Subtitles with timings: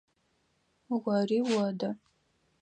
[1.13, 1.89] Ори одэ.